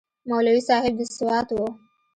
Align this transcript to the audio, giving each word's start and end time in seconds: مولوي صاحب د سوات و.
مولوي 0.29 0.61
صاحب 0.69 0.93
د 0.99 1.01
سوات 1.17 1.47
و. 1.53 1.57